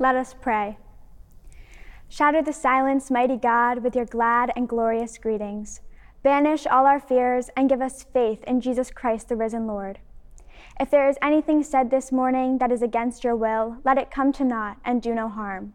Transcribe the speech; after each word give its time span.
Let 0.00 0.14
us 0.14 0.34
pray. 0.40 0.78
Shatter 2.08 2.40
the 2.40 2.52
silence, 2.52 3.10
mighty 3.10 3.36
God, 3.36 3.82
with 3.82 3.96
your 3.96 4.04
glad 4.04 4.52
and 4.54 4.68
glorious 4.68 5.18
greetings. 5.18 5.80
Banish 6.22 6.66
all 6.66 6.86
our 6.86 7.00
fears 7.00 7.50
and 7.56 7.68
give 7.68 7.82
us 7.82 8.06
faith 8.12 8.44
in 8.44 8.60
Jesus 8.60 8.90
Christ, 8.92 9.28
the 9.28 9.36
risen 9.36 9.66
Lord. 9.66 9.98
If 10.78 10.90
there 10.90 11.08
is 11.08 11.18
anything 11.20 11.64
said 11.64 11.90
this 11.90 12.12
morning 12.12 12.58
that 12.58 12.70
is 12.70 12.80
against 12.82 13.24
your 13.24 13.34
will, 13.34 13.78
let 13.84 13.98
it 13.98 14.10
come 14.10 14.32
to 14.34 14.44
naught 14.44 14.78
and 14.84 15.02
do 15.02 15.14
no 15.14 15.28
harm. 15.28 15.74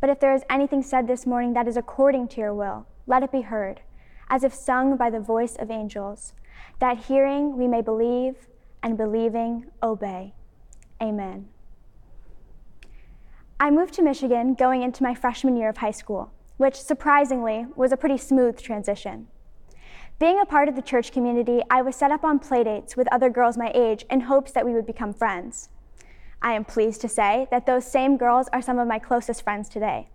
But 0.00 0.10
if 0.10 0.18
there 0.18 0.34
is 0.34 0.42
anything 0.50 0.82
said 0.82 1.06
this 1.06 1.24
morning 1.24 1.52
that 1.54 1.68
is 1.68 1.76
according 1.76 2.28
to 2.28 2.40
your 2.40 2.54
will, 2.54 2.86
let 3.06 3.22
it 3.22 3.30
be 3.30 3.42
heard, 3.42 3.80
as 4.28 4.42
if 4.42 4.52
sung 4.52 4.96
by 4.96 5.08
the 5.08 5.20
voice 5.20 5.54
of 5.56 5.70
angels, 5.70 6.32
that 6.80 7.04
hearing 7.04 7.56
we 7.56 7.68
may 7.68 7.80
believe, 7.80 8.48
and 8.82 8.96
believing 8.96 9.66
obey. 9.82 10.34
Amen. 11.00 11.48
I 13.62 13.70
moved 13.70 13.94
to 13.94 14.02
Michigan 14.02 14.54
going 14.54 14.82
into 14.82 15.04
my 15.04 15.14
freshman 15.14 15.54
year 15.54 15.68
of 15.68 15.76
high 15.76 15.92
school, 15.92 16.32
which 16.56 16.74
surprisingly 16.74 17.64
was 17.76 17.92
a 17.92 17.96
pretty 17.96 18.18
smooth 18.18 18.60
transition. 18.60 19.28
Being 20.18 20.40
a 20.40 20.44
part 20.44 20.68
of 20.68 20.74
the 20.74 20.82
church 20.82 21.12
community, 21.12 21.60
I 21.70 21.80
was 21.80 21.94
set 21.94 22.10
up 22.10 22.24
on 22.24 22.40
playdates 22.40 22.96
with 22.96 23.06
other 23.12 23.30
girls 23.30 23.56
my 23.56 23.70
age 23.72 24.04
in 24.10 24.22
hopes 24.22 24.50
that 24.50 24.66
we 24.66 24.72
would 24.72 24.84
become 24.84 25.14
friends. 25.14 25.68
I 26.42 26.54
am 26.54 26.64
pleased 26.64 27.00
to 27.02 27.08
say 27.08 27.46
that 27.52 27.64
those 27.64 27.86
same 27.86 28.16
girls 28.16 28.48
are 28.52 28.60
some 28.60 28.80
of 28.80 28.88
my 28.88 28.98
closest 28.98 29.44
friends 29.44 29.68
today. 29.68 30.08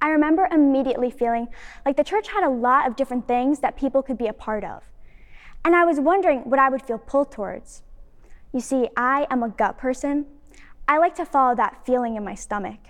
I 0.00 0.08
remember 0.08 0.48
immediately 0.50 1.10
feeling 1.10 1.48
like 1.84 1.98
the 1.98 2.04
church 2.04 2.28
had 2.28 2.42
a 2.42 2.48
lot 2.48 2.88
of 2.88 2.96
different 2.96 3.28
things 3.28 3.58
that 3.58 3.76
people 3.76 4.02
could 4.02 4.16
be 4.16 4.28
a 4.28 4.32
part 4.32 4.64
of. 4.64 4.82
And 5.62 5.76
I 5.76 5.84
was 5.84 6.00
wondering 6.00 6.48
what 6.48 6.58
I 6.58 6.70
would 6.70 6.80
feel 6.80 6.96
pulled 6.96 7.32
towards. 7.32 7.82
You 8.50 8.60
see, 8.60 8.88
I 8.96 9.26
am 9.30 9.42
a 9.42 9.50
gut 9.50 9.76
person, 9.76 10.24
I 10.90 10.98
like 10.98 11.14
to 11.14 11.24
follow 11.24 11.54
that 11.54 11.86
feeling 11.86 12.16
in 12.16 12.24
my 12.24 12.34
stomach. 12.34 12.80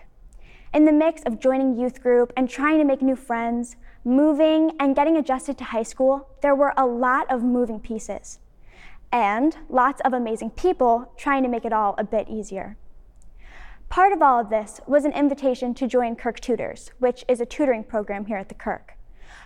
In 0.73 0.87
the 0.87 0.93
mix 0.93 1.21
of 1.27 1.39
joining 1.39 1.79
youth 1.79 2.03
group 2.03 2.33
and 2.35 2.49
trying 2.49 2.79
to 2.79 2.85
make 2.85 3.03
new 3.03 3.15
friends, 3.15 3.77
moving 4.07 4.73
and 4.81 4.97
getting 4.97 5.19
adjusted 5.19 5.59
to 5.59 5.65
high 5.65 5.83
school, 5.83 6.27
there 6.41 6.55
were 6.55 6.73
a 6.79 6.87
lot 6.87 7.31
of 7.31 7.43
moving 7.43 7.79
pieces 7.79 8.39
and 9.13 9.59
lots 9.69 10.01
of 10.03 10.15
amazing 10.15 10.49
people 10.49 11.13
trying 11.19 11.43
to 11.43 11.49
make 11.51 11.67
it 11.67 11.75
all 11.75 11.95
a 11.99 12.05
bit 12.05 12.27
easier. 12.31 12.79
Part 13.91 14.15
of 14.15 14.23
all 14.23 14.41
of 14.41 14.49
this 14.49 14.81
was 14.87 15.05
an 15.05 15.13
invitation 15.13 15.75
to 15.75 15.87
join 15.87 16.17
Kirk 16.17 16.41
Tutors, 16.41 16.93
which 17.01 17.23
is 17.29 17.39
a 17.39 17.45
tutoring 17.45 17.85
program 17.85 18.25
here 18.25 18.39
at 18.39 18.49
the 18.49 18.55
Kirk, 18.55 18.95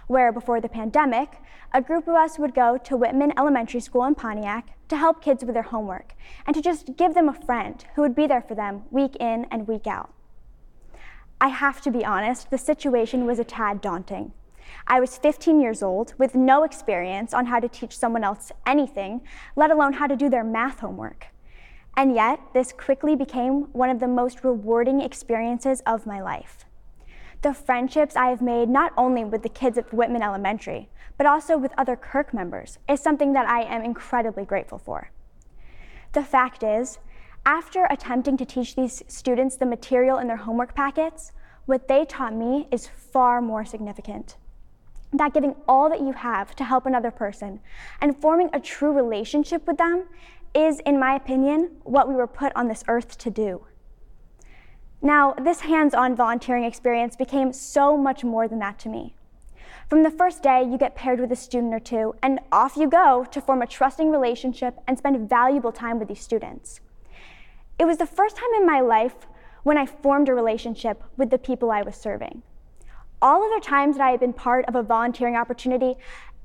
where 0.06 0.32
before 0.32 0.60
the 0.60 0.68
pandemic, 0.68 1.40
a 1.72 1.82
group 1.82 2.08
of 2.08 2.14
us 2.14 2.38
would 2.38 2.54
go 2.54 2.78
to 2.78 2.96
Whitman 2.96 3.32
Elementary 3.38 3.80
School 3.80 4.04
in 4.04 4.14
Pontiac 4.14 4.68
to 4.88 4.96
help 4.96 5.22
kids 5.22 5.44
with 5.44 5.54
their 5.54 5.62
homework 5.62 6.14
and 6.46 6.54
to 6.54 6.62
just 6.62 6.96
give 6.96 7.14
them 7.14 7.28
a 7.28 7.46
friend 7.46 7.84
who 7.94 8.02
would 8.02 8.14
be 8.14 8.26
there 8.26 8.42
for 8.42 8.54
them 8.54 8.82
week 8.90 9.16
in 9.16 9.46
and 9.50 9.66
week 9.66 9.86
out. 9.86 10.12
I 11.40 11.48
have 11.48 11.80
to 11.82 11.90
be 11.90 12.04
honest, 12.04 12.50
the 12.50 12.58
situation 12.58 13.26
was 13.26 13.38
a 13.38 13.44
tad 13.44 13.80
daunting. 13.80 14.32
I 14.86 15.00
was 15.00 15.18
15 15.18 15.60
years 15.60 15.82
old 15.82 16.14
with 16.18 16.34
no 16.34 16.62
experience 16.62 17.34
on 17.34 17.46
how 17.46 17.60
to 17.60 17.68
teach 17.68 17.96
someone 17.96 18.24
else 18.24 18.52
anything, 18.66 19.22
let 19.56 19.70
alone 19.70 19.94
how 19.94 20.06
to 20.06 20.16
do 20.16 20.28
their 20.28 20.44
math 20.44 20.80
homework. 20.80 21.26
And 21.96 22.14
yet, 22.14 22.40
this 22.52 22.72
quickly 22.72 23.14
became 23.14 23.72
one 23.72 23.90
of 23.90 24.00
the 24.00 24.08
most 24.08 24.42
rewarding 24.42 25.00
experiences 25.00 25.80
of 25.86 26.06
my 26.06 26.20
life. 26.20 26.63
The 27.44 27.52
friendships 27.52 28.16
I 28.16 28.28
have 28.28 28.40
made 28.40 28.70
not 28.70 28.94
only 28.96 29.22
with 29.22 29.42
the 29.42 29.50
kids 29.50 29.76
at 29.76 29.92
Whitman 29.92 30.22
Elementary, 30.22 30.88
but 31.18 31.26
also 31.26 31.58
with 31.58 31.74
other 31.76 31.94
Kirk 31.94 32.32
members, 32.32 32.78
is 32.88 33.00
something 33.00 33.34
that 33.34 33.46
I 33.46 33.64
am 33.64 33.84
incredibly 33.84 34.46
grateful 34.46 34.78
for. 34.78 35.10
The 36.14 36.24
fact 36.24 36.62
is, 36.62 37.00
after 37.44 37.84
attempting 37.90 38.38
to 38.38 38.46
teach 38.46 38.74
these 38.74 39.02
students 39.08 39.56
the 39.56 39.66
material 39.66 40.16
in 40.16 40.26
their 40.26 40.38
homework 40.38 40.74
packets, 40.74 41.32
what 41.66 41.86
they 41.86 42.06
taught 42.06 42.34
me 42.34 42.66
is 42.70 42.88
far 42.88 43.42
more 43.42 43.66
significant. 43.66 44.38
That 45.12 45.34
giving 45.34 45.54
all 45.68 45.90
that 45.90 46.00
you 46.00 46.12
have 46.12 46.56
to 46.56 46.64
help 46.64 46.86
another 46.86 47.10
person 47.10 47.60
and 48.00 48.18
forming 48.22 48.48
a 48.54 48.58
true 48.58 48.92
relationship 48.92 49.66
with 49.66 49.76
them 49.76 50.06
is, 50.54 50.80
in 50.86 50.98
my 50.98 51.14
opinion, 51.14 51.72
what 51.82 52.08
we 52.08 52.14
were 52.14 52.26
put 52.26 52.56
on 52.56 52.68
this 52.68 52.84
earth 52.88 53.18
to 53.18 53.30
do. 53.30 53.66
Now, 55.04 55.34
this 55.34 55.60
hands 55.60 55.92
on 55.92 56.16
volunteering 56.16 56.64
experience 56.64 57.14
became 57.14 57.52
so 57.52 57.94
much 57.94 58.24
more 58.24 58.48
than 58.48 58.58
that 58.60 58.78
to 58.80 58.88
me. 58.88 59.14
From 59.90 60.02
the 60.02 60.10
first 60.10 60.42
day, 60.42 60.62
you 60.62 60.78
get 60.78 60.94
paired 60.94 61.20
with 61.20 61.30
a 61.30 61.36
student 61.36 61.74
or 61.74 61.78
two, 61.78 62.14
and 62.22 62.40
off 62.50 62.78
you 62.78 62.88
go 62.88 63.26
to 63.30 63.40
form 63.42 63.60
a 63.60 63.66
trusting 63.66 64.10
relationship 64.10 64.78
and 64.86 64.96
spend 64.96 65.28
valuable 65.28 65.72
time 65.72 65.98
with 65.98 66.08
these 66.08 66.22
students. 66.22 66.80
It 67.78 67.84
was 67.84 67.98
the 67.98 68.06
first 68.06 68.36
time 68.36 68.48
in 68.56 68.64
my 68.64 68.80
life 68.80 69.26
when 69.62 69.76
I 69.76 69.84
formed 69.84 70.30
a 70.30 70.34
relationship 70.34 71.04
with 71.18 71.28
the 71.28 71.36
people 71.36 71.70
I 71.70 71.82
was 71.82 71.96
serving. 71.96 72.42
All 73.20 73.44
other 73.44 73.60
times 73.60 73.98
that 73.98 74.06
I 74.06 74.10
had 74.10 74.20
been 74.20 74.32
part 74.32 74.64
of 74.64 74.74
a 74.74 74.82
volunteering 74.82 75.36
opportunity, 75.36 75.96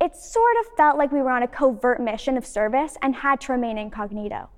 it 0.02 0.18
sort 0.18 0.58
of 0.60 0.76
felt 0.76 0.98
like 0.98 1.14
we 1.14 1.22
were 1.22 1.32
on 1.32 1.44
a 1.44 1.48
covert 1.48 2.02
mission 2.02 2.36
of 2.36 2.46
service 2.46 2.98
and 3.02 3.16
had 3.16 3.40
to 3.42 3.54
remain 3.54 3.78
incognito. 3.78 4.50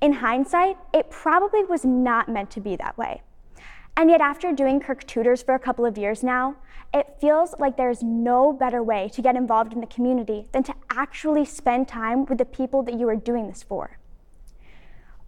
In 0.00 0.14
hindsight, 0.14 0.76
it 0.92 1.10
probably 1.10 1.64
was 1.64 1.84
not 1.84 2.28
meant 2.28 2.50
to 2.50 2.60
be 2.60 2.76
that 2.76 2.98
way. 2.98 3.22
And 3.96 4.10
yet, 4.10 4.20
after 4.20 4.52
doing 4.52 4.78
Kirk 4.78 5.06
Tutors 5.06 5.42
for 5.42 5.54
a 5.54 5.58
couple 5.58 5.86
of 5.86 5.96
years 5.96 6.22
now, 6.22 6.56
it 6.92 7.16
feels 7.18 7.54
like 7.58 7.76
there's 7.76 8.02
no 8.02 8.52
better 8.52 8.82
way 8.82 9.08
to 9.14 9.22
get 9.22 9.36
involved 9.36 9.72
in 9.72 9.80
the 9.80 9.86
community 9.86 10.48
than 10.52 10.62
to 10.64 10.74
actually 10.90 11.46
spend 11.46 11.88
time 11.88 12.26
with 12.26 12.38
the 12.38 12.44
people 12.44 12.82
that 12.82 12.98
you 12.98 13.08
are 13.08 13.16
doing 13.16 13.48
this 13.48 13.62
for. 13.62 13.98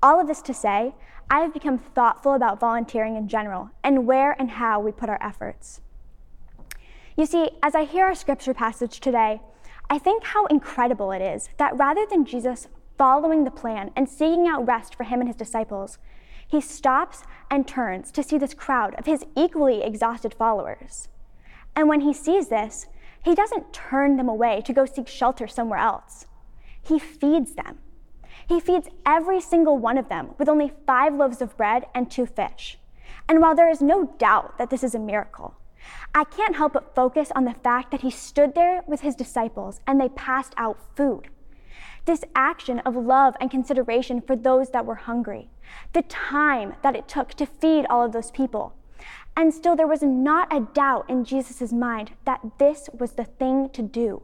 All 0.02 0.20
of 0.20 0.28
this 0.28 0.42
to 0.42 0.54
say, 0.54 0.94
I 1.30 1.40
have 1.40 1.52
become 1.52 1.78
thoughtful 1.78 2.34
about 2.34 2.60
volunteering 2.60 3.16
in 3.16 3.26
general 3.26 3.70
and 3.82 4.06
where 4.06 4.32
and 4.38 4.50
how 4.50 4.80
we 4.80 4.92
put 4.92 5.08
our 5.08 5.18
efforts. 5.22 5.80
You 7.16 7.26
see, 7.26 7.50
as 7.62 7.74
I 7.74 7.84
hear 7.84 8.04
our 8.04 8.14
scripture 8.14 8.54
passage 8.54 9.00
today, 9.00 9.40
I 9.90 9.98
think 9.98 10.24
how 10.24 10.46
incredible 10.46 11.10
it 11.12 11.22
is 11.22 11.48
that 11.56 11.76
rather 11.76 12.06
than 12.08 12.24
Jesus 12.24 12.68
following 12.98 13.44
the 13.44 13.50
plan 13.50 13.92
and 13.96 14.08
seeking 14.08 14.46
out 14.48 14.66
rest 14.66 14.94
for 14.94 15.04
him 15.04 15.20
and 15.20 15.28
his 15.28 15.36
disciples, 15.36 15.98
he 16.46 16.60
stops 16.60 17.22
and 17.50 17.66
turns 17.66 18.10
to 18.10 18.22
see 18.22 18.36
this 18.36 18.54
crowd 18.54 18.94
of 18.98 19.06
his 19.06 19.24
equally 19.36 19.82
exhausted 19.82 20.34
followers. 20.34 21.08
And 21.76 21.88
when 21.88 22.00
he 22.00 22.12
sees 22.12 22.48
this, 22.48 22.86
he 23.24 23.34
doesn't 23.34 23.72
turn 23.72 24.16
them 24.16 24.28
away 24.28 24.62
to 24.62 24.72
go 24.72 24.84
seek 24.84 25.06
shelter 25.06 25.46
somewhere 25.46 25.78
else. 25.78 26.26
He 26.82 26.98
feeds 26.98 27.54
them. 27.54 27.78
He 28.48 28.60
feeds 28.60 28.88
every 29.04 29.40
single 29.40 29.76
one 29.78 29.98
of 29.98 30.08
them 30.08 30.34
with 30.38 30.48
only 30.48 30.72
five 30.86 31.14
loaves 31.14 31.42
of 31.42 31.56
bread 31.56 31.84
and 31.94 32.10
two 32.10 32.26
fish. 32.26 32.78
And 33.28 33.40
while 33.40 33.54
there 33.54 33.70
is 33.70 33.82
no 33.82 34.14
doubt 34.18 34.56
that 34.58 34.70
this 34.70 34.82
is 34.82 34.94
a 34.94 34.98
miracle, 34.98 35.54
I 36.14 36.24
can't 36.24 36.56
help 36.56 36.72
but 36.72 36.94
focus 36.94 37.30
on 37.36 37.44
the 37.44 37.54
fact 37.54 37.90
that 37.90 38.00
he 38.00 38.10
stood 38.10 38.54
there 38.54 38.82
with 38.86 39.02
his 39.02 39.14
disciples 39.14 39.80
and 39.86 40.00
they 40.00 40.08
passed 40.08 40.54
out 40.56 40.78
food. 40.96 41.28
This 42.08 42.24
action 42.34 42.78
of 42.86 42.96
love 42.96 43.36
and 43.38 43.50
consideration 43.50 44.22
for 44.22 44.34
those 44.34 44.70
that 44.70 44.86
were 44.86 44.94
hungry, 44.94 45.50
the 45.92 46.00
time 46.00 46.72
that 46.80 46.96
it 46.96 47.06
took 47.06 47.34
to 47.34 47.44
feed 47.44 47.84
all 47.90 48.02
of 48.02 48.12
those 48.12 48.30
people. 48.30 48.74
And 49.36 49.52
still, 49.52 49.76
there 49.76 49.86
was 49.86 50.00
not 50.02 50.50
a 50.50 50.60
doubt 50.72 51.04
in 51.10 51.26
Jesus' 51.26 51.70
mind 51.70 52.12
that 52.24 52.40
this 52.58 52.88
was 52.98 53.12
the 53.12 53.26
thing 53.26 53.68
to 53.74 53.82
do. 53.82 54.22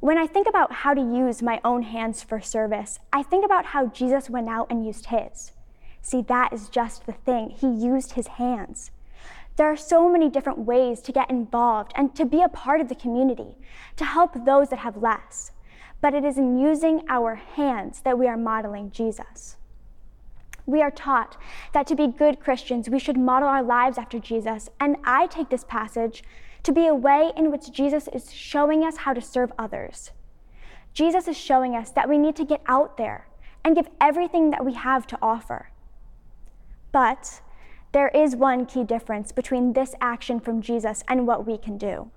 When 0.00 0.16
I 0.16 0.26
think 0.26 0.48
about 0.48 0.72
how 0.72 0.94
to 0.94 1.00
use 1.02 1.42
my 1.42 1.60
own 1.62 1.82
hands 1.82 2.22
for 2.22 2.40
service, 2.40 3.00
I 3.12 3.22
think 3.22 3.44
about 3.44 3.66
how 3.66 3.88
Jesus 3.88 4.30
went 4.30 4.48
out 4.48 4.68
and 4.70 4.86
used 4.86 5.08
his. 5.08 5.52
See, 6.00 6.22
that 6.22 6.54
is 6.54 6.70
just 6.70 7.04
the 7.04 7.12
thing. 7.12 7.50
He 7.50 7.66
used 7.66 8.12
his 8.12 8.28
hands. 8.28 8.92
There 9.56 9.70
are 9.70 9.76
so 9.76 10.08
many 10.08 10.30
different 10.30 10.60
ways 10.60 11.02
to 11.02 11.12
get 11.12 11.28
involved 11.28 11.92
and 11.94 12.14
to 12.14 12.24
be 12.24 12.40
a 12.40 12.48
part 12.48 12.80
of 12.80 12.88
the 12.88 12.94
community, 12.94 13.56
to 13.96 14.06
help 14.06 14.46
those 14.46 14.70
that 14.70 14.78
have 14.78 14.96
less 14.96 15.52
but 16.00 16.14
it 16.14 16.24
is 16.24 16.38
in 16.38 16.58
using 16.58 17.02
our 17.08 17.34
hands 17.34 18.00
that 18.02 18.18
we 18.18 18.26
are 18.26 18.36
modeling 18.36 18.90
Jesus. 18.90 19.56
We 20.66 20.82
are 20.82 20.90
taught 20.90 21.36
that 21.72 21.86
to 21.86 21.94
be 21.94 22.08
good 22.08 22.40
Christians, 22.40 22.90
we 22.90 22.98
should 22.98 23.16
model 23.16 23.48
our 23.48 23.62
lives 23.62 23.98
after 23.98 24.18
Jesus, 24.18 24.68
and 24.80 24.96
I 25.04 25.26
take 25.26 25.48
this 25.48 25.64
passage 25.64 26.24
to 26.64 26.72
be 26.72 26.86
a 26.86 26.94
way 26.94 27.32
in 27.36 27.52
which 27.52 27.70
Jesus 27.70 28.08
is 28.08 28.32
showing 28.32 28.82
us 28.84 28.98
how 28.98 29.12
to 29.12 29.20
serve 29.20 29.52
others. 29.58 30.10
Jesus 30.92 31.28
is 31.28 31.36
showing 31.36 31.76
us 31.76 31.90
that 31.90 32.08
we 32.08 32.18
need 32.18 32.34
to 32.36 32.44
get 32.44 32.62
out 32.66 32.96
there 32.96 33.28
and 33.64 33.76
give 33.76 33.88
everything 34.00 34.50
that 34.50 34.64
we 34.64 34.74
have 34.74 35.06
to 35.08 35.18
offer. 35.22 35.70
But 36.90 37.40
there 37.92 38.08
is 38.08 38.34
one 38.34 38.66
key 38.66 38.82
difference 38.82 39.30
between 39.30 39.72
this 39.74 39.94
action 40.00 40.40
from 40.40 40.60
Jesus 40.60 41.02
and 41.06 41.26
what 41.26 41.46
we 41.46 41.58
can 41.58 41.78
do. 41.78 42.10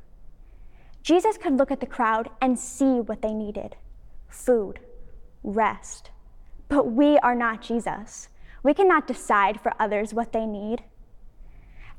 Jesus 1.01 1.37
could 1.37 1.57
look 1.57 1.71
at 1.71 1.79
the 1.79 1.85
crowd 1.85 2.29
and 2.41 2.59
see 2.59 2.99
what 2.99 3.21
they 3.21 3.33
needed 3.33 3.75
food, 4.27 4.79
rest. 5.43 6.11
But 6.67 6.91
we 6.91 7.17
are 7.19 7.35
not 7.35 7.61
Jesus. 7.61 8.29
We 8.61 8.73
cannot 8.73 9.07
decide 9.07 9.59
for 9.59 9.73
others 9.79 10.13
what 10.13 10.33
they 10.33 10.45
need. 10.45 10.83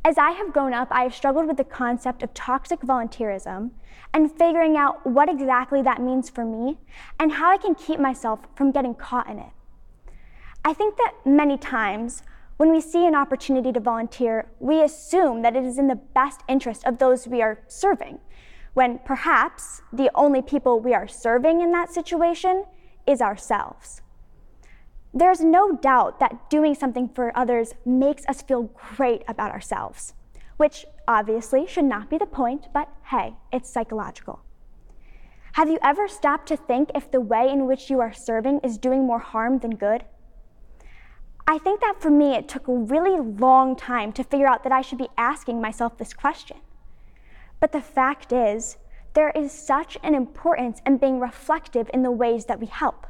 As 0.05 0.17
I 0.17 0.31
have 0.31 0.53
grown 0.53 0.73
up, 0.73 0.89
I 0.91 1.03
have 1.03 1.15
struggled 1.15 1.47
with 1.47 1.57
the 1.57 1.65
concept 1.65 2.23
of 2.23 2.33
toxic 2.33 2.81
volunteerism 2.81 3.71
and 4.15 4.31
figuring 4.31 4.77
out 4.77 5.05
what 5.07 5.29
exactly 5.29 5.83
that 5.83 6.01
means 6.01 6.31
for 6.31 6.45
me 6.45 6.79
and 7.19 7.33
how 7.33 7.51
I 7.51 7.57
can 7.59 7.75
keep 7.75 8.01
myself 8.01 8.41
from 8.55 8.71
getting 8.71 8.95
caught 8.95 9.29
in 9.29 9.39
it. 9.39 9.51
I 10.65 10.73
think 10.73 10.97
that 10.97 11.15
many 11.25 11.59
times 11.59 12.23
When 12.61 12.71
we 12.71 12.83
see 12.83 13.07
an 13.07 13.15
opportunity 13.15 13.73
to 13.73 13.81
volunteer, 13.81 14.51
we 14.59 14.83
assume 14.83 15.41
that 15.41 15.57
it 15.57 15.65
is 15.65 15.79
in 15.79 15.89
the 15.89 15.95
best 15.95 16.43
interest 16.47 16.85
of 16.85 16.99
those 16.99 17.27
we 17.27 17.41
are 17.41 17.63
serving, 17.69 18.19
when 18.75 18.99
perhaps 19.05 19.83
the 19.93 20.11
only 20.15 20.43
people 20.43 20.81
we 20.81 20.95
are 20.95 21.09
serving 21.09 21.61
in 21.61 21.73
that 21.73 21.93
situation 21.93 22.65
is 23.07 23.21
ourselves. 23.21 24.03
There's 25.13 25.41
no 25.41 25.73
doubt 25.73 26.21
that 26.21 26.49
doing 26.51 26.75
something 26.75 27.09
for 27.09 27.37
others 27.37 27.75
makes 27.85 28.25
us 28.27 28.43
feel 28.43 28.71
great 28.97 29.25
about 29.27 29.51
ourselves, 29.51 30.15
which 30.57 30.87
obviously 31.09 31.67
should 31.67 31.85
not 31.85 32.09
be 32.09 32.19
the 32.19 32.27
point, 32.27 32.69
but 32.73 32.89
hey, 33.07 33.35
it's 33.53 33.69
psychological. 33.69 34.41
Have 35.55 35.69
you 35.69 35.79
ever 35.83 36.07
stopped 36.07 36.47
to 36.49 36.57
think 36.57 36.91
if 36.95 37.11
the 37.11 37.21
way 37.21 37.51
in 37.51 37.67
which 37.67 37.91
you 37.91 37.99
are 38.01 38.13
serving 38.13 38.61
is 38.61 38.79
doing 38.79 39.05
more 39.05 39.19
harm 39.19 39.59
than 39.59 39.75
good? 39.75 40.05
I 41.45 41.59
think 41.59 41.81
that 41.81 42.01
for 42.01 42.11
me, 42.11 42.35
it 42.35 42.47
took 42.47 42.69
a 42.69 42.73
really 42.73 43.19
long 43.19 43.75
time 43.75 44.13
to 44.13 44.23
figure 44.23 44.47
out 44.47 44.63
that 44.63 44.73
I 44.73 44.83
should 44.83 44.99
be 44.99 45.09
asking 45.19 45.61
myself 45.61 45.99
this 45.99 46.13
question. 46.13 46.59
But 47.61 47.73
the 47.73 47.81
fact 47.81 48.33
is, 48.33 48.79
there 49.13 49.31
is 49.31 49.53
such 49.53 49.99
an 50.03 50.15
importance 50.15 50.81
in 50.87 50.97
being 50.97 51.21
reflective 51.21 51.91
in 51.93 52.03
the 52.03 52.11
ways 52.11 52.47
that 52.47 52.61
we 52.61 52.67
help. 52.67 53.07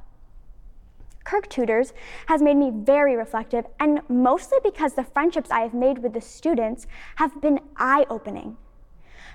Kirk 1.25 1.49
Tutors 1.49 1.93
has 2.27 2.43
made 2.43 2.57
me 2.57 2.73
very 2.75 3.15
reflective, 3.15 3.67
and 3.79 4.01
mostly 4.09 4.59
because 4.65 4.95
the 4.95 5.05
friendships 5.05 5.51
I 5.51 5.61
have 5.61 5.75
made 5.75 5.99
with 5.99 6.15
the 6.15 6.21
students 6.21 6.87
have 7.17 7.41
been 7.41 7.61
eye 7.77 8.07
opening. 8.11 8.57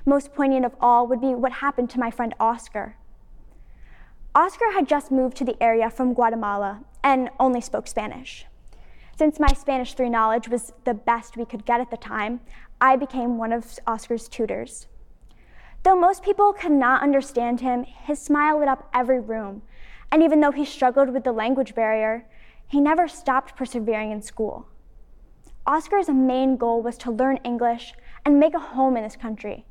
Most 0.05 0.33
poignant 0.33 0.65
of 0.65 0.75
all 0.81 1.07
would 1.07 1.21
be 1.21 1.33
what 1.33 1.53
happened 1.53 1.89
to 1.91 1.99
my 1.99 2.11
friend 2.11 2.33
Oscar. 2.39 2.97
Oscar 4.33 4.71
had 4.73 4.87
just 4.87 5.11
moved 5.11 5.37
to 5.37 5.45
the 5.45 5.61
area 5.63 5.89
from 5.89 6.13
Guatemala 6.13 6.83
and 7.03 7.29
only 7.39 7.61
spoke 7.61 7.87
Spanish. 7.87 8.45
Since 9.17 9.39
my 9.39 9.53
Spanish 9.53 9.93
3 9.93 10.09
knowledge 10.09 10.49
was 10.49 10.73
the 10.83 10.93
best 10.93 11.37
we 11.37 11.45
could 11.45 11.65
get 11.65 11.79
at 11.79 11.89
the 11.89 11.97
time, 11.97 12.41
I 12.81 12.97
became 12.97 13.37
one 13.37 13.53
of 13.53 13.79
Oscar's 13.87 14.27
tutors. 14.27 14.87
Though 15.85 15.95
most 15.95 16.23
people 16.23 16.51
could 16.51 16.71
not 16.71 17.03
understand 17.03 17.61
him, 17.61 17.83
his 17.83 18.19
smile 18.19 18.57
lit 18.57 18.67
up 18.67 18.89
every 18.91 19.19
room, 19.19 19.61
and 20.11 20.23
even 20.23 20.39
though 20.39 20.49
he 20.49 20.65
struggled 20.65 21.11
with 21.11 21.23
the 21.23 21.31
language 21.31 21.75
barrier, 21.75 22.25
he 22.67 22.81
never 22.81 23.07
stopped 23.07 23.55
persevering 23.55 24.09
in 24.09 24.23
school. 24.23 24.65
Oscar's 25.67 26.09
main 26.09 26.57
goal 26.57 26.81
was 26.81 26.97
to 26.97 27.11
learn 27.11 27.37
English 27.43 27.93
and 28.25 28.39
make 28.39 28.55
a 28.55 28.59
home 28.59 28.97
in 28.97 29.03
this 29.03 29.15
country. 29.15 29.63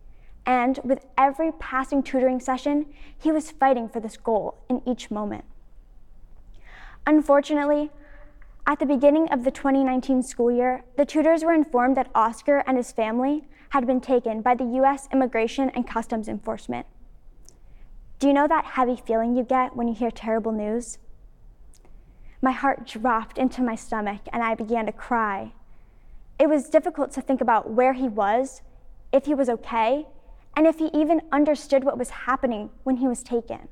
And 0.47 0.79
with 0.85 1.05
every 1.19 1.51
passing 1.59 2.01
tutoring 2.01 2.39
session, 2.39 2.87
he 3.19 3.33
was 3.33 3.51
fighting 3.51 3.89
for 3.89 3.99
this 3.99 4.17
goal 4.17 4.59
in 4.69 4.83
each 4.87 5.11
moment. 5.11 5.45
Unfortunately, 7.09 7.91
at 8.69 8.79
the 8.79 8.87
beginning 8.87 9.29
of 9.33 9.43
the 9.43 9.51
2019 9.51 10.23
school 10.23 10.53
year, 10.53 10.85
the 10.97 11.05
tutors 11.05 11.43
were 11.43 11.53
informed 11.53 11.97
that 11.97 12.11
Oscar 12.15 12.63
and 12.69 12.77
his 12.77 12.93
family 12.93 13.49
had 13.75 13.89
been 13.89 14.01
taken 14.01 14.41
by 14.41 14.55
the 14.55 14.77
U.S. 14.77 15.09
Immigration 15.13 15.69
and 15.71 15.85
Customs 15.85 16.29
Enforcement. 16.29 16.87
Do 18.21 18.29
you 18.29 18.33
know 18.33 18.47
that 18.47 18.65
heavy 18.65 18.95
feeling 18.95 19.35
you 19.35 19.43
get 19.43 19.75
when 19.75 19.89
you 19.89 19.95
hear 19.95 20.13
terrible 20.13 20.53
news? 20.53 20.99
My 22.41 22.53
heart 22.53 22.87
dropped 22.87 23.37
into 23.37 23.63
my 23.63 23.75
stomach 23.75 24.21
and 24.33 24.45
I 24.45 24.55
began 24.55 24.87
to 24.87 24.93
cry. 24.93 25.55
It 26.39 26.49
was 26.49 26.71
difficult 26.71 27.11
to 27.15 27.21
think 27.21 27.41
about 27.41 27.69
where 27.69 27.95
he 27.95 28.07
was, 28.07 28.63
if 29.13 29.25
he 29.25 29.35
was 29.35 29.49
okay, 29.49 30.07
and 30.57 30.69
if 30.69 30.79
he 30.79 30.89
even 30.95 31.23
understood 31.33 31.83
what 31.83 31.99
was 31.99 32.11
happening 32.11 32.71
when 32.85 32.99
he 32.99 33.09
was 33.09 33.25
taken. 33.25 33.67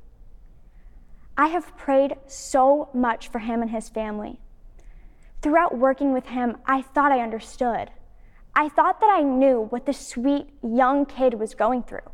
I 1.37 1.47
have 1.47 1.77
prayed 1.77 2.17
so 2.27 2.89
much 2.93 3.29
for 3.29 3.39
him 3.39 3.61
and 3.61 3.71
his 3.71 3.87
family. 3.87 4.41
Throughout 5.41 5.77
working 5.77 6.11
with 6.11 6.25
him, 6.25 6.57
I 6.65 6.81
thought 6.81 7.13
I 7.13 7.21
understood. 7.21 7.89
I 8.55 8.69
thought 8.69 8.99
that 8.99 9.09
I 9.09 9.21
knew 9.21 9.67
what 9.69 9.85
the 9.85 9.93
sweet 9.93 10.47
young 10.61 11.05
kid 11.05 11.35
was 11.35 11.55
going 11.55 11.83
through. 11.83 12.11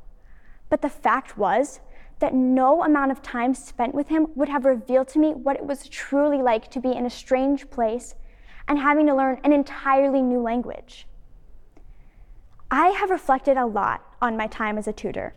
But 0.69 0.81
the 0.81 0.89
fact 0.89 1.37
was 1.37 1.81
that 2.19 2.33
no 2.33 2.83
amount 2.83 3.11
of 3.11 3.21
time 3.21 3.53
spent 3.53 3.93
with 3.93 4.09
him 4.09 4.27
would 4.35 4.49
have 4.49 4.65
revealed 4.65 5.07
to 5.09 5.19
me 5.19 5.33
what 5.33 5.57
it 5.57 5.65
was 5.65 5.89
truly 5.89 6.41
like 6.41 6.69
to 6.71 6.79
be 6.79 6.91
in 6.91 7.05
a 7.05 7.09
strange 7.09 7.69
place 7.69 8.15
and 8.67 8.79
having 8.79 9.07
to 9.07 9.15
learn 9.15 9.39
an 9.43 9.51
entirely 9.51 10.21
new 10.21 10.41
language. 10.41 11.07
I 12.71 12.89
have 12.89 13.09
reflected 13.09 13.57
a 13.57 13.65
lot 13.65 14.05
on 14.21 14.37
my 14.37 14.47
time 14.47 14.77
as 14.77 14.87
a 14.87 14.93
tutor 14.93 15.33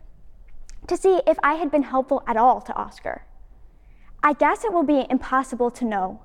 to 0.87 0.97
see 0.97 1.21
if 1.27 1.39
I 1.43 1.55
had 1.55 1.71
been 1.71 1.85
helpful 1.85 2.23
at 2.27 2.37
all 2.37 2.61
to 2.61 2.75
Oscar. 2.75 3.25
I 4.23 4.35
guess 4.35 4.65
it 4.65 4.73
will 4.73 4.83
be 4.83 5.07
impossible 5.09 5.71
to 5.73 5.85
know 5.85 6.21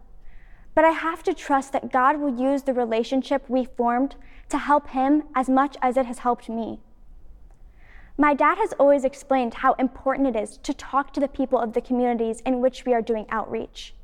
but 0.77 0.85
I 0.85 0.91
have 0.91 1.23
to 1.23 1.33
trust 1.33 1.73
that 1.73 1.91
God 1.91 2.19
will 2.19 2.39
use 2.39 2.61
the 2.61 2.71
relationship 2.71 3.49
we 3.49 3.65
formed 3.65 4.15
to 4.49 4.59
help 4.59 4.89
him 4.89 5.23
as 5.33 5.49
much 5.49 5.75
as 5.81 5.97
it 5.97 6.05
has 6.05 6.19
helped 6.19 6.49
me. 6.49 6.81
My 8.15 8.35
dad 8.35 8.59
has 8.59 8.73
always 8.73 9.03
explained 9.03 9.55
how 9.55 9.73
important 9.79 10.27
it 10.27 10.39
is 10.39 10.57
to 10.57 10.75
talk 10.75 11.13
to 11.13 11.19
the 11.19 11.27
people 11.27 11.57
of 11.57 11.73
the 11.73 11.81
communities 11.81 12.41
in 12.41 12.61
which 12.61 12.85
we 12.85 12.93
are 12.93 13.01
doing 13.01 13.25
outreach, 13.29 13.95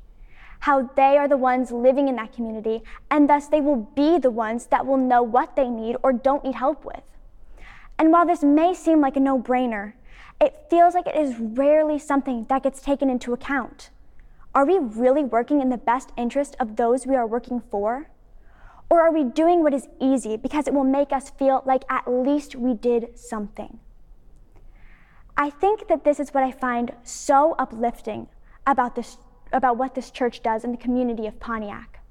how 0.62 0.90
they 0.96 1.16
are 1.16 1.28
the 1.28 1.38
ones 1.38 1.70
living 1.72 2.08
in 2.08 2.16
that 2.16 2.34
community, 2.34 2.82
and 3.12 3.30
thus 3.30 3.46
they 3.46 3.62
will 3.62 3.88
be 3.96 4.18
the 4.18 4.32
ones 4.32 4.66
that 4.72 4.88
will 4.88 4.98
know 4.98 5.22
what 5.22 5.56
they 5.56 5.70
need 5.70 5.98
or 6.02 6.12
don't 6.12 6.44
need 6.44 6.56
help 6.56 6.84
with. 6.84 7.04
And 8.00 8.12
while 8.12 8.26
this 8.26 8.42
may 8.42 8.74
seem 8.74 9.00
like 9.00 9.16
a 9.16 9.20
no 9.20 9.40
brainer, 9.40 9.94
it 10.42 10.66
feels 10.72 10.96
like 10.96 11.06
it 11.06 11.16
is 11.16 11.38
rarely 11.38 12.00
something 12.00 12.48
that 12.50 12.64
gets 12.64 12.82
taken 12.82 13.12
into 13.12 13.32
account. 13.32 13.92
Are 14.56 14.66
we 14.66 14.78
really 14.78 15.24
working 15.24 15.62
in 15.62 15.70
the 15.70 15.78
best 15.78 16.12
interest 16.16 16.56
of 16.60 16.76
those 16.76 17.08
we 17.08 17.16
are 17.16 17.26
working 17.26 17.60
for? 17.72 18.10
Or 18.88 19.02
are 19.02 19.12
we 19.12 19.24
doing 19.24 19.64
what 19.64 19.74
is 19.74 19.88
easy 20.00 20.38
because 20.38 20.68
it 20.68 20.74
will 20.76 20.84
make 20.84 21.12
us 21.12 21.32
feel 21.32 21.64
like 21.66 21.84
at 21.90 22.08
least 22.08 22.56
we 22.56 22.76
did 22.76 23.18
something? 23.18 23.80
I 25.36 25.50
think 25.50 25.88
that 25.88 26.04
this 26.04 26.20
is 26.20 26.30
what 26.30 26.44
I 26.44 26.52
find 26.52 26.92
so 27.04 27.56
uplifting 27.58 28.28
about, 28.68 28.94
this, 28.94 29.18
about 29.52 29.78
what 29.78 29.96
this 29.96 30.12
church 30.12 30.44
does 30.44 30.64
in 30.64 30.72
the 30.72 30.78
community 30.78 31.26
of 31.26 31.40
Pontiac. 31.40 32.02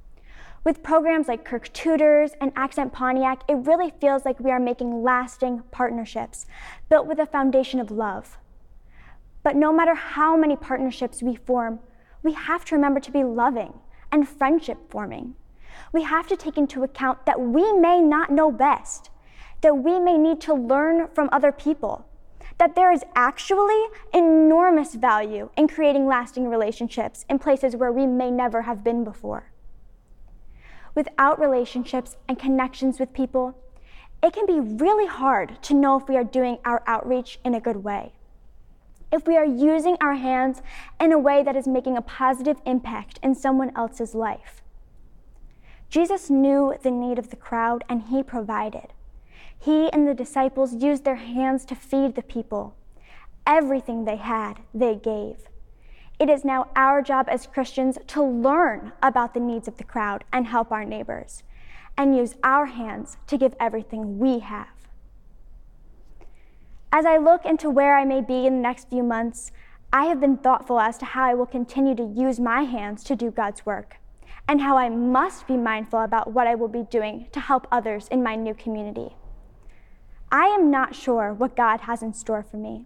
With 0.65 0.83
programs 0.83 1.29
like 1.29 1.45
Kirk 1.45 1.73
Tutors 1.73 2.33
and 2.41 2.51
Accent 2.57 2.93
Pontiac, 2.93 3.45
it 3.49 3.55
really 3.55 3.93
feels 4.01 4.25
like 4.25 4.41
we 4.41 4.51
are 4.51 4.59
making 4.59 5.05
lasting 5.05 5.63
partnerships 5.71 6.47
built 6.89 7.07
with 7.07 7.21
a 7.21 7.27
foundation 7.27 7.79
of 7.79 7.93
love. 7.93 8.39
But 9.45 9.55
no 9.55 9.73
matter 9.73 9.95
how 9.95 10.37
many 10.37 10.57
partnerships 10.57 11.23
we 11.23 11.37
form, 11.37 11.79
we 12.23 12.33
have 12.33 12.65
to 12.67 12.75
remember 12.75 13.01
to 13.01 13.11
be 13.11 13.25
loving 13.25 13.75
and 14.11 14.29
friendship 14.29 14.79
forming. 14.91 15.35
We 15.93 16.03
have 16.03 16.27
to 16.29 16.37
take 16.37 16.57
into 16.57 16.83
account 16.83 17.27
that 17.27 17.41
we 17.41 17.73
may 17.73 18.01
not 18.01 18.31
know 18.31 18.51
best, 18.51 19.11
that 19.63 19.79
we 19.79 19.99
may 19.99 20.19
need 20.19 20.41
to 20.43 20.55
learn 20.55 21.09
from 21.09 21.29
other 21.33 21.53
people, 21.53 22.07
that 22.59 22.75
there 22.75 22.93
is 22.93 23.05
actually 23.15 23.85
enormous 24.13 24.95
value 24.95 25.51
in 25.57 25.69
creating 25.69 26.07
lasting 26.07 26.49
relationships 26.49 27.25
in 27.29 27.39
places 27.39 27.75
where 27.75 27.93
we 27.93 28.07
may 28.07 28.31
never 28.31 28.63
have 28.63 28.85
been 28.85 29.03
before. 29.05 29.51
Without 30.95 31.41
relationships 31.41 32.17
and 32.29 32.39
connections 32.39 33.01
with 33.01 33.15
people, 33.15 33.59
it 34.23 34.33
can 34.33 34.47
be 34.47 34.61
really 34.61 35.07
hard 35.07 35.61
to 35.63 35.75
know 35.75 35.99
if 35.99 36.09
we 36.09 36.17
are 36.17 36.25
doing 36.25 36.59
our 36.65 36.83
outreach 36.87 37.41
in 37.45 37.55
a 37.55 37.61
good 37.61 37.79
way 37.79 38.13
if 39.13 39.27
we 39.27 39.37
are 39.37 39.45
using 39.45 39.97
our 40.01 40.15
hands 40.15 40.63
in 40.99 41.13
a 41.13 41.19
way 41.19 41.43
that 41.43 41.55
is 41.55 41.69
making 41.69 41.97
a 41.97 42.03
positive 42.03 42.57
impact 42.65 43.21
in 43.23 43.35
someone 43.35 43.71
else's 43.77 44.15
life. 44.15 44.63
Jesus 45.91 46.31
knew 46.31 46.75
the 46.83 46.91
need 46.91 47.19
of 47.19 47.29
the 47.29 47.37
crowd 47.37 47.85
and 47.89 48.05
he 48.05 48.23
provided. 48.23 48.95
He 49.59 49.93
and 49.93 50.09
the 50.09 50.15
disciples 50.15 50.75
used 50.83 51.05
their 51.05 51.17
hands 51.17 51.67
to 51.67 51.75
feed 51.75 52.15
the 52.15 52.23
people. 52.23 52.75
Everything 53.47 54.05
they 54.05 54.17
had, 54.17 54.61
they 54.73 54.95
gave. 54.95 55.49
It 56.19 56.31
is 56.31 56.45
now 56.45 56.69
our 56.75 57.03
job 57.03 57.27
as 57.29 57.47
Christians 57.47 57.99
to 58.09 58.23
learn 58.23 58.93
about 59.03 59.35
the 59.35 59.41
needs 59.41 59.69
of 59.69 59.77
the 59.77 59.85
crowd 59.85 60.25
and 60.33 60.47
help 60.47 60.73
our 60.73 60.85
neighbors, 60.85 61.43
and 61.97 62.17
use 62.17 62.37
our 62.43 62.67
hands 62.67 63.17
to 63.27 63.37
give 63.37 63.55
everything 63.61 64.19
we 64.19 64.39
have. 64.39 64.82
As 66.95 67.07
I 67.07 67.17
look 67.17 67.47
into 67.47 67.71
where 67.71 67.97
I 67.97 68.05
may 68.05 68.21
be 68.21 68.47
in 68.47 68.57
the 68.57 68.61
next 68.61 68.91
few 68.91 69.03
months, 69.03 69.51
I 69.95 70.05
have 70.05 70.21
been 70.21 70.37
thoughtful 70.37 70.79
as 70.79 70.99
to 70.99 71.07
how 71.07 71.25
I 71.25 71.33
will 71.33 71.47
continue 71.47 71.95
to 71.95 72.03
use 72.05 72.39
my 72.39 72.65
hands 72.65 73.03
to 73.05 73.17
do 73.17 73.31
God's 73.31 73.65
work, 73.65 73.97
and 74.47 74.61
how 74.61 74.77
I 74.77 74.91
must 74.91 75.47
be 75.47 75.57
mindful 75.57 76.03
about 76.03 76.35
what 76.35 76.47
I 76.47 76.55
will 76.55 76.69
be 76.69 76.83
doing 76.83 77.29
to 77.33 77.41
help 77.41 77.67
others 77.73 78.09
in 78.09 78.23
my 78.23 78.35
new 78.35 78.53
community. 78.53 79.17
I 80.31 80.45
am 80.49 80.71
not 80.71 80.95
sure 80.95 81.33
what 81.33 81.57
God 81.57 81.81
has 81.81 82.03
in 82.03 82.13
store 82.13 82.43
for 82.43 82.59
me, 82.59 82.85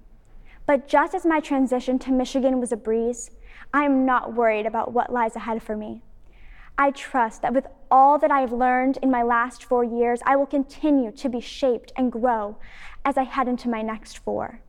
but 0.66 0.86
just 0.86 1.12
as 1.12 1.26
my 1.26 1.40
transition 1.40 1.98
to 2.00 2.12
Michigan 2.12 2.60
was 2.60 2.70
a 2.70 2.76
breeze, 2.76 3.32
I 3.74 3.84
am 3.84 4.06
not 4.06 4.34
worried 4.34 4.66
about 4.66 4.92
what 4.92 5.12
lies 5.12 5.34
ahead 5.34 5.64
for 5.64 5.76
me. 5.76 6.02
I 6.78 6.92
trust 6.92 7.42
that 7.42 7.54
with 7.54 7.66
all 7.90 8.18
that 8.18 8.30
I 8.30 8.40
have 8.40 8.52
learned 8.52 8.98
in 9.02 9.10
my 9.10 9.22
last 9.22 9.64
four 9.64 9.84
years, 9.84 10.20
I 10.24 10.36
will 10.36 10.46
continue 10.46 11.10
to 11.12 11.28
be 11.28 11.40
shaped 11.40 11.92
and 11.96 12.12
grow 12.12 12.58
as 13.04 13.16
I 13.16 13.24
head 13.24 13.48
into 13.48 13.68
my 13.68 13.82
next 13.82 14.18
four. 14.18 14.60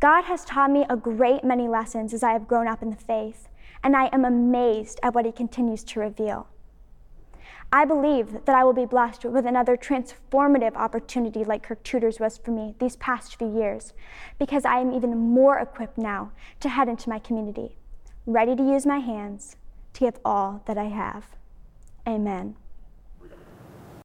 God 0.00 0.24
has 0.24 0.44
taught 0.44 0.70
me 0.70 0.86
a 0.88 0.96
great 0.96 1.44
many 1.44 1.68
lessons 1.68 2.14
as 2.14 2.22
I 2.22 2.32
have 2.32 2.48
grown 2.48 2.66
up 2.66 2.82
in 2.82 2.90
the 2.90 2.96
faith, 2.96 3.48
and 3.82 3.96
I 3.96 4.08
am 4.12 4.24
amazed 4.24 4.98
at 5.02 5.14
what 5.14 5.26
He 5.26 5.32
continues 5.32 5.84
to 5.84 6.00
reveal. 6.00 6.48
I 7.72 7.84
believe 7.84 8.44
that 8.46 8.56
I 8.56 8.64
will 8.64 8.72
be 8.72 8.84
blessed 8.84 9.24
with 9.24 9.46
another 9.46 9.76
transformative 9.76 10.74
opportunity 10.74 11.44
like 11.44 11.62
Kirk 11.62 11.82
Tutors 11.84 12.18
was 12.18 12.36
for 12.38 12.50
me 12.50 12.74
these 12.80 12.96
past 12.96 13.36
few 13.36 13.54
years, 13.54 13.92
because 14.38 14.64
I 14.64 14.80
am 14.80 14.92
even 14.92 15.16
more 15.16 15.58
equipped 15.58 15.98
now 15.98 16.32
to 16.60 16.68
head 16.68 16.88
into 16.88 17.08
my 17.08 17.18
community, 17.18 17.76
ready 18.26 18.56
to 18.56 18.62
use 18.62 18.86
my 18.86 18.98
hands 18.98 19.56
to 19.92 20.00
give 20.00 20.18
all 20.24 20.62
that 20.66 20.78
I 20.78 20.84
have. 20.84 21.36
Amen. 22.06 22.59